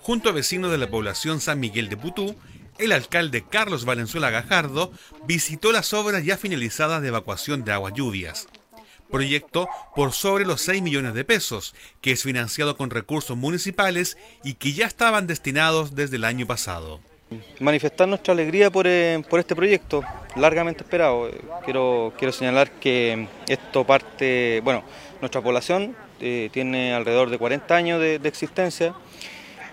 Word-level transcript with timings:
Junto 0.00 0.28
a 0.28 0.32
vecinos 0.32 0.70
de 0.70 0.78
la 0.78 0.90
población 0.90 1.40
San 1.40 1.60
Miguel 1.60 1.88
de 1.88 1.96
Putú, 1.96 2.36
el 2.78 2.92
alcalde 2.92 3.44
Carlos 3.48 3.84
Valenzuela 3.84 4.30
Gajardo 4.30 4.92
visitó 5.26 5.72
las 5.72 5.92
obras 5.94 6.24
ya 6.24 6.36
finalizadas 6.36 7.02
de 7.02 7.08
evacuación 7.08 7.64
de 7.64 7.72
aguas 7.72 7.94
lluvias. 7.94 8.48
Proyecto 9.10 9.68
por 9.94 10.12
sobre 10.12 10.44
los 10.44 10.60
6 10.62 10.82
millones 10.82 11.14
de 11.14 11.24
pesos, 11.24 11.74
que 12.00 12.12
es 12.12 12.22
financiado 12.22 12.76
con 12.76 12.90
recursos 12.90 13.36
municipales 13.36 14.18
y 14.42 14.54
que 14.54 14.72
ya 14.72 14.86
estaban 14.86 15.26
destinados 15.26 15.94
desde 15.94 16.16
el 16.16 16.24
año 16.24 16.46
pasado. 16.46 17.00
Manifestar 17.60 18.08
nuestra 18.08 18.32
alegría 18.32 18.70
por, 18.70 18.86
eh, 18.86 19.22
este 19.38 19.56
proyecto, 19.56 20.02
largamente 20.36 20.82
esperado. 20.82 21.30
Quiero, 21.64 22.12
quiero 22.18 22.32
señalar 22.32 22.70
que 22.72 23.28
esto 23.48 23.84
parte, 23.84 24.60
bueno, 24.64 24.82
nuestra 25.20 25.40
población 25.40 25.96
eh, 26.20 26.50
tiene 26.52 26.94
alrededor 26.94 27.30
de 27.30 27.38
40 27.38 27.74
años 27.74 28.00
de 28.00 28.20
existencia 28.24 28.94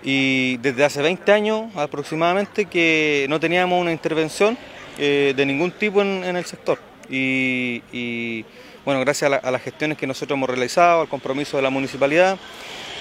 y 0.04 0.56
desde 0.58 0.84
hace 0.84 1.02
20 1.02 1.32
años 1.32 1.76
aproximadamente 1.76 2.64
que 2.64 3.26
no 3.28 3.38
teníamos 3.38 3.80
una 3.80 3.92
intervención 3.92 4.58
eh, 4.98 5.32
de 5.36 5.46
ningún 5.46 5.70
tipo 5.72 6.02
en, 6.02 6.24
el 6.24 6.44
sector. 6.44 6.78
Y, 7.08 8.44
bueno, 8.84 9.00
gracias 9.00 9.32
a, 9.32 9.50
las 9.50 9.62
gestiones 9.62 9.96
que 9.96 10.06
nosotros 10.06 10.36
hemos 10.36 10.48
realizado, 10.48 11.02
al 11.02 11.08
compromiso 11.08 11.56
de 11.56 11.62
la 11.62 11.70
municipalidad, 11.70 12.38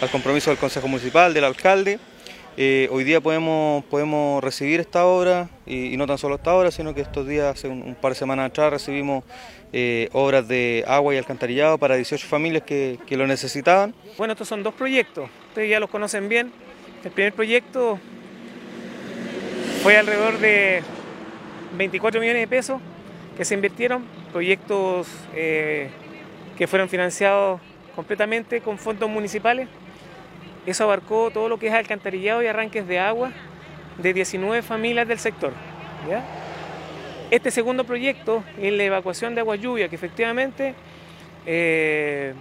al 0.01 0.09
compromiso 0.09 0.51
del 0.51 0.59
Consejo 0.59 0.87
Municipal, 0.87 1.33
del 1.33 1.43
alcalde, 1.43 1.99
eh, 2.57 2.89
hoy 2.91 3.03
día 3.03 3.21
podemos, 3.21 3.83
podemos 3.85 4.43
recibir 4.43 4.79
esta 4.79 5.05
obra 5.05 5.49
y, 5.65 5.95
no 5.97 6.05
tan 6.07 6.17
solo 6.17 6.35
esta 6.35 6.53
obra, 6.53 6.71
sino 6.71 6.93
que 6.93 7.01
estos 7.01 7.27
días, 7.27 7.55
hace 7.55 7.67
un, 7.67 7.95
par 7.95 8.11
de 8.11 8.19
semanas 8.19 8.49
atrás, 8.49 8.71
recibimos 8.71 9.23
eh, 9.73 10.09
obras 10.11 10.47
de 10.47 10.83
agua 10.87 11.13
y 11.13 11.17
alcantarillado 11.17 11.77
para 11.77 11.95
18 11.95 12.27
familias 12.27 12.63
que, 12.63 12.99
que 13.07 13.15
lo 13.15 13.25
necesitaban. 13.25 13.93
Bueno, 14.17 14.33
estos 14.33 14.47
son 14.47 14.63
dos 14.63 14.73
proyectos, 14.73 15.29
ustedes 15.49 15.69
ya 15.69 15.79
los 15.79 15.89
conocen 15.89 16.27
bien. 16.27 16.51
El 17.03 17.11
primer 17.11 17.33
proyecto 17.33 17.97
fue 19.81 19.97
alrededor 19.97 20.37
de 20.37 20.83
24 21.77 22.21
millones 22.21 22.41
de 22.41 22.47
pesos 22.47 22.81
que 23.35 23.45
se 23.45 23.55
invirtieron, 23.55 24.03
proyectos 24.31 25.07
eh, 25.33 25.89
que 26.57 26.67
fueron 26.67 26.89
financiados 26.89 27.59
completamente 27.95 28.61
con 28.61 28.77
fondos 28.77 29.09
municipales. 29.09 29.67
Eso 30.65 30.83
abarcó 30.83 31.31
todo 31.31 31.49
lo 31.49 31.57
que 31.57 31.67
es 31.67 31.73
alcantarillado 31.73 32.43
y 32.43 32.47
arranques 32.47 32.87
de 32.87 32.99
agua 32.99 33.31
de 33.97 34.13
19 34.13 34.61
familias 34.61 35.07
del 35.07 35.19
sector. 35.19 35.53
Este 37.31 37.49
segundo 37.49 37.83
proyecto 37.83 38.43
es 38.59 38.73
la 38.73 38.83
evacuación 38.83 39.35
de 39.35 39.41
agua 39.41 39.55
lluvia, 39.55 39.87
que 39.87 39.95
efectivamente 39.95 40.75
eh, 41.45 42.33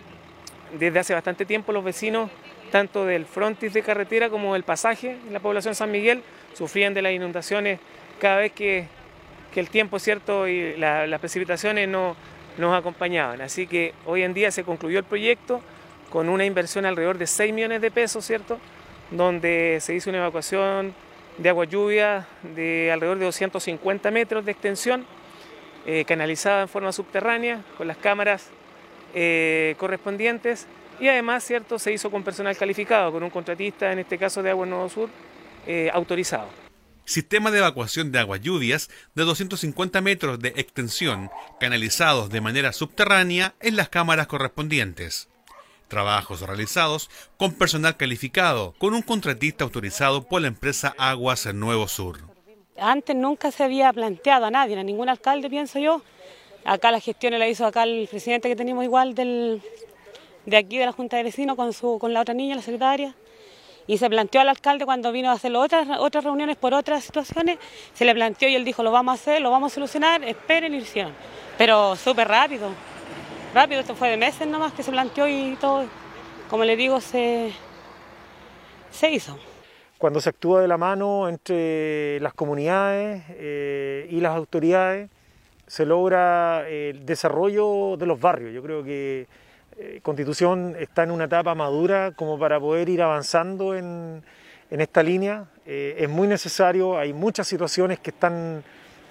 desde 0.79 0.99
hace 0.99 1.15
bastante 1.15 1.47
tiempo 1.47 1.73
los 1.73 1.85
vecinos 1.85 2.31
tanto 2.71 3.05
del 3.05 3.27
frontis 3.27 3.73
de 3.73 3.83
carretera 3.83 4.31
como 4.31 4.55
del 4.55 4.63
pasaje 4.63 5.17
en 5.27 5.33
la 5.33 5.41
población 5.41 5.75
San 5.75 5.91
Miguel, 5.91 6.23
sufrían 6.55 6.95
de 6.95 7.03
las 7.03 7.13
inundaciones 7.13 7.81
cada 8.21 8.39
vez 8.39 8.53
que, 8.53 8.87
el 9.57 9.69
tiempo 9.69 9.99
cierto 9.99 10.47
y 10.47 10.77
las 10.77 11.19
precipitaciones 11.21 11.89
no 11.89 12.17
nos 12.57 12.79
acompañaban. 12.79 13.41
Así 13.41 13.67
que 13.67 13.95
hoy 14.07 14.23
en 14.23 14.33
día 14.33 14.51
se 14.51 14.63
concluyó 14.63 14.99
el 14.99 15.05
proyecto 15.05 15.61
con 16.11 16.29
una 16.29 16.45
inversión 16.45 16.85
alrededor 16.85 17.19
de 17.19 17.27
6 17.27 17.55
millones 17.55 17.81
de 17.81 17.91
pesos, 17.91 18.25
¿cierto? 18.27 18.59
Donde 19.11 19.79
se 19.81 19.95
hizo 19.95 20.11
una 20.11 20.19
evacuación 20.19 20.95
de 21.39 21.49
agua 21.49 21.65
lluvia 21.65 22.27
de 22.55 22.91
alrededor 22.93 23.19
de 23.19 23.25
250 23.27 24.11
metros 24.11 24.45
de 24.45 24.53
extensión, 24.53 25.07
eh, 25.87 26.05
canalizada 26.07 26.63
en 26.63 26.69
forma 26.69 26.93
subterránea, 26.93 27.65
con 27.79 27.89
las 27.89 27.97
cámaras 27.97 28.51
eh, 29.15 29.75
correspondientes 29.79 30.67
y 31.01 31.09
además, 31.09 31.43
¿cierto?, 31.45 31.79
se 31.79 31.93
hizo 31.93 32.11
con 32.11 32.23
personal 32.23 32.57
calificado, 32.57 33.11
con 33.11 33.23
un 33.23 33.31
contratista, 33.31 33.91
en 33.91 34.01
este 34.01 34.19
caso 34.19 34.43
de 34.43 34.51
Agua 34.51 34.67
Nuevo 34.67 34.89
Sur, 34.91 35.09
eh, 35.67 35.91
autorizado. 35.93 36.49
Sistema 37.07 37.51
de 37.51 37.59
evacuación 37.59 38.13
de 38.13 38.19
aguas 38.19 38.43
lluvias 38.43 38.91
de 39.15 39.25
250 39.25 40.01
metros 40.03 40.39
de 40.39 40.49
extensión, 40.57 41.31
canalizados 41.59 42.29
de 42.29 42.43
manera 42.43 42.73
subterránea 42.73 43.55
en 43.61 43.77
las 43.77 43.89
cámaras 43.89 44.27
correspondientes. 44.27 45.30
Trabajos 45.91 46.41
realizados 46.43 47.11
con 47.37 47.53
personal 47.53 47.97
calificado, 47.97 48.75
con 48.79 48.95
un 48.95 49.03
contratista 49.03 49.65
autorizado 49.65 50.23
por 50.23 50.41
la 50.41 50.47
empresa 50.47 50.95
Aguas 50.97 51.53
Nuevo 51.53 51.89
Sur. 51.89 52.21
Antes 52.79 53.17
nunca 53.17 53.51
se 53.51 53.65
había 53.65 53.93
planteado 53.93 54.47
a 54.47 54.53
nadie, 54.53 54.79
a 54.79 54.85
ningún 54.85 55.09
alcalde, 55.09 55.51
pienso 55.51 55.81
yo. 55.81 56.01
Acá 56.65 56.93
la 56.93 57.01
gestión 57.01 57.37
la 57.37 57.49
hizo 57.49 57.67
acá 57.67 57.83
el 57.83 58.07
presidente 58.09 58.49
que 58.49 58.55
tenemos 58.55 58.85
igual 58.85 59.17
del, 59.17 59.61
de 60.47 60.57
aquí 60.57 60.79
de 60.79 60.87
la 60.87 60.93
Junta 60.93 61.17
de 61.17 61.25
Vecinos 61.25 61.57
con, 61.57 61.73
su, 61.73 61.99
con 61.99 62.15
la 62.15 62.21
otra 62.21 62.35
niña, 62.35 62.55
la 62.55 62.63
secretaria, 62.63 63.17
y 63.89 63.99
se 63.99 64.09
planteó 64.09 64.43
al 64.43 64.49
alcalde 64.49 64.85
cuando 64.85 65.11
vino 65.11 65.29
a 65.29 65.33
hacer 65.33 65.53
otras, 65.57 65.89
otras 65.99 66.23
reuniones 66.23 66.57
por 66.57 66.73
otras 66.73 67.03
situaciones, 67.03 67.59
se 67.95 68.05
le 68.05 68.15
planteó 68.15 68.49
y 68.49 68.55
él 68.55 68.65
dijo, 68.65 68.85
lo 68.85 68.93
vamos 68.93 69.11
a 69.11 69.15
hacer, 69.15 69.43
lo 69.43 69.51
vamos 69.51 69.73
a 69.73 69.75
solucionar, 69.75 70.23
esperen 70.23 70.73
y 70.73 70.81
lo. 70.83 71.11
Pero 71.59 71.97
súper 71.97 72.29
rápido, 72.29 72.71
rápido, 73.55 73.81
esto 73.81 73.95
fue 73.95 74.11
de 74.11 74.17
meses 74.17 74.47
nomás 74.47 74.73
que 74.73 74.83
se 74.83 74.91
planteó 74.91 75.27
y 75.29 75.57
todo, 75.61 75.85
como 76.49 76.65
le 76.65 76.77
digo, 76.77 77.01
se, 77.01 77.53
se 78.91 79.11
hizo. 79.11 79.39
Cuando 79.99 80.21
se 80.21 80.31
actúa 80.31 80.63
de 80.63 80.69
la 80.69 80.79
mano 80.79 81.29
entre 81.29 82.21
las 82.21 82.33
comunidades 82.33 83.23
eh, 83.31 84.09
y 84.11 84.21
las 84.21 84.35
autoridades, 84.35 85.11
se 85.67 85.85
logra 85.85 86.69
el 86.69 87.05
desarrollo 87.05 87.97
de 87.97 88.07
los 88.07 88.21
barrios. 88.21 88.53
Yo 88.53 88.63
creo 88.63 88.83
que 88.83 89.27
eh, 89.79 90.01
Constitución 90.03 90.75
está 90.79 91.05
en 91.05 91.11
una 91.11 91.25
etapa 91.25 91.55
madura 91.55 92.13
como 92.17 92.39
para 92.39 92.59
poder 92.59 92.89
ir 92.89 93.03
avanzando 93.03 93.77
en, 93.77 94.23
esta 94.71 95.03
línea. 95.03 95.47
Eh, 95.67 95.97
es 95.99 96.09
muy 96.09 96.27
necesario, 96.27 96.99
hay 96.99 97.13
muchas 97.13 97.47
situaciones 97.47 97.99
que 98.01 98.11
están, 98.11 98.65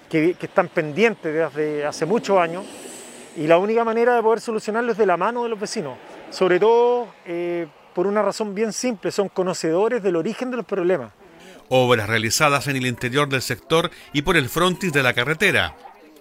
que, 0.08 0.36
están 0.40 0.68
pendientes 0.68 1.32
desde 1.32 1.86
hace 1.86 2.04
muchos 2.04 2.38
años 2.38 2.64
y 3.36 3.46
la 3.46 3.58
única 3.58 3.84
manera 3.84 4.14
de 4.14 4.22
poder 4.22 4.40
solucionarlo 4.40 4.92
es 4.92 4.98
de 4.98 5.06
la 5.06 5.16
mano 5.16 5.42
de 5.42 5.48
los 5.48 5.60
vecinos, 5.60 5.96
sobre 6.30 6.58
todo 6.58 7.08
eh, 7.26 7.66
por 7.94 8.06
una 8.06 8.22
razón 8.22 8.54
bien 8.54 8.72
simple, 8.72 9.10
son 9.10 9.28
conocedores 9.28 10.02
del 10.02 10.16
origen 10.16 10.50
de 10.50 10.58
los 10.58 10.66
problemas. 10.66 11.12
Obras 11.68 12.08
realizadas 12.08 12.66
en 12.66 12.76
el 12.76 12.86
interior 12.86 13.28
del 13.28 13.42
sector 13.42 13.90
y 14.12 14.22
por 14.22 14.36
el 14.36 14.48
frontis 14.48 14.92
de 14.92 15.02
la 15.02 15.14
carretera 15.14 15.76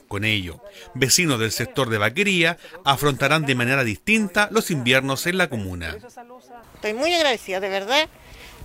con 0.09 0.25
ello, 0.25 0.59
vecinos 0.96 1.40
del 1.40 1.52
sector 1.52 1.88
de 1.90 2.00
vaquería 2.00 2.58
afrontarán 2.84 3.46
de 3.46 3.53
manera 3.53 3.84
distinta 3.84 4.50
los 4.52 4.72
inviernos 4.72 5.28
en 5.28 5.38
la 5.38 5.50
comuna. 5.50 5.96
Estoy 6.74 6.94
muy 6.96 7.14
agradecida, 7.14 7.59
de 7.59 7.69
verdad, 7.69 8.09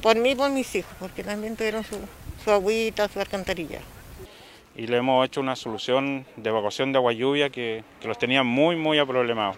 por 0.03 0.17
mí 0.17 0.31
y 0.31 0.35
por 0.35 0.51
mis 0.51 0.75
hijos, 0.75 0.91
porque 0.99 1.23
también 1.23 1.55
tuvieron 1.55 1.85
su, 1.85 2.51
agüita, 2.51 3.09
su 3.09 3.21
alcantarilla. 3.21 3.81
Y 4.77 4.87
le 4.87 4.97
hemos 4.97 5.25
hecho 5.25 5.41
una 5.41 5.57
solución 5.57 6.27
de 6.37 6.51
evacuación 6.51 6.93
de 6.93 6.99
agua 6.99 7.13
lluvia 7.13 7.51
que, 7.51 7.85
los 8.03 8.19
tenía 8.19 8.43
muy, 8.43 8.77
muy 8.77 8.99
aproblemados. 8.99 9.57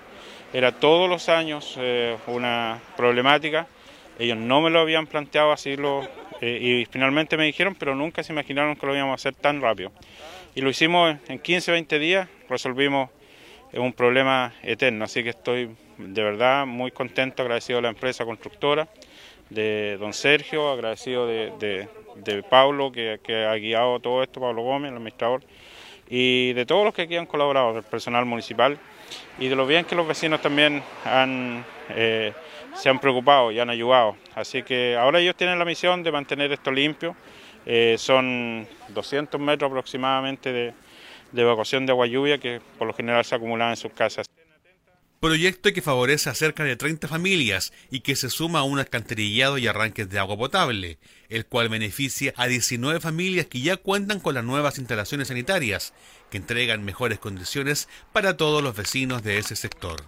Era 0.53 0.73
todos 0.73 1.09
los 1.09 1.29
años 1.29 1.75
eh, 1.79 2.17
una 2.27 2.81
problemática. 2.97 3.67
Ellos 4.19 4.37
no 4.37 4.61
me 4.61 4.71
lo 4.71 4.81
habían 4.81 5.07
planteado 5.07 5.53
así 5.53 5.77
lo, 5.77 6.07
eh, 6.41 6.59
y 6.61 6.85
finalmente 6.87 7.37
me 7.37 7.45
dijeron, 7.45 7.75
pero 7.75 7.95
nunca 7.95 8.23
se 8.23 8.33
imaginaron 8.33 8.77
que 8.77 8.87
lo 8.87 8.95
íbamos 8.95 9.13
a 9.13 9.15
hacer 9.15 9.35
tan 9.35 9.61
rápido 9.61 9.93
y 10.57 10.63
lo 10.63 10.71
hicimos 10.71 11.19
en 11.29 11.39
15, 11.39 11.71
20 11.71 11.99
días, 11.99 12.29
resolvimos 12.49 13.11
un 13.75 13.93
problema 13.93 14.55
eterno, 14.63 15.05
así 15.05 15.23
que 15.23 15.29
estoy 15.29 15.69
de 15.99 16.23
verdad 16.23 16.65
muy 16.65 16.91
contento, 16.93 17.43
agradecido 17.43 17.79
a 17.79 17.83
la 17.83 17.91
empresa 17.91 18.25
constructora, 18.25 18.89
de 19.51 19.97
don 19.99 20.13
Sergio, 20.13 20.71
agradecido 20.71 21.27
de, 21.27 21.89
Pablo 22.49 22.91
que, 22.93 23.47
ha 23.49 23.55
guiado 23.57 24.01
todo 24.01 24.23
esto, 24.23 24.41
Pablo 24.41 24.63
Gómez, 24.63 24.91
el 24.91 24.97
administrador, 24.97 25.43
y 26.09 26.53
de 26.53 26.67
todos 26.67 26.85
los 26.85 26.95
que 26.95 27.03
aquí 27.03 27.17
han 27.17 27.27
colaborado, 27.27 27.75
del 27.75 27.83
personal 27.83 28.25
municipal, 28.25 28.79
y 29.39 29.49
de 29.49 29.57
lo 29.57 29.67
bien 29.67 29.85
que 29.85 29.95
los 29.95 30.07
vecinos 30.07 30.41
también 30.41 30.83
han, 31.05 31.65
eh, 31.91 32.33
se 32.75 32.89
han 32.89 32.99
preocupado 32.99 33.53
y 33.53 33.61
han 33.61 33.71
ayudado. 33.71 34.17
Así 34.35 34.63
que 34.63 34.97
ahora 34.97 35.21
ellos 35.21 35.37
tienen 35.37 35.59
la 35.59 35.65
misión 35.65 36.03
de 36.03 36.13
mantener 36.13 36.53
esto 36.53 36.71
limpio, 36.71 37.15
eh, 37.69 37.97
son 37.99 38.67
200 38.89 39.41
metros 39.41 39.69
aproximadamente 39.69 40.53
de, 40.53 40.73
evacuación 41.35 41.85
de 41.85 41.93
agua 41.93 42.07
lluvia 42.07 42.39
que 42.39 42.61
por 42.79 42.87
lo 42.87 42.95
general 42.95 43.25
se 43.25 43.35
acumulan 43.35 43.71
en 43.71 43.77
sus 43.77 43.93
casas. 43.93 44.27
Proyecto 45.27 45.73
que 45.73 45.83
favorece 45.83 46.31
a 46.31 46.35
cerca 46.35 46.63
de 46.63 46.77
30 46.77 47.09
familias 47.09 47.73
y 47.91 47.99
que 47.99 48.15
se 48.15 48.31
suma 48.31 48.61
a 48.61 48.63
un 48.63 48.79
alcantarillado 48.79 49.59
y 49.59 49.67
arranques 49.67 50.09
de 50.09 50.21
agua 50.21 50.37
potable, 50.37 50.99
el 51.29 51.47
cual 51.47 51.69
beneficia 51.69 52.33
a 52.37 52.47
19 52.47 53.01
familias 53.01 53.47
que 53.47 53.61
ya 53.61 53.77
cuentan 53.77 54.21
con 54.21 54.37
las 54.37 54.45
nuevas 54.45 54.79
instalaciones 54.79 55.27
sanitarias, 55.27 55.95
que 56.31 56.37
entregan 56.37 56.85
mejores 56.85 57.19
condiciones 57.19 57.89
para 58.13 58.37
todos 58.37 58.63
los 58.63 58.77
vecinos 58.77 59.25
de 59.25 59.39
ese 59.39 59.57
sector. 59.57 60.05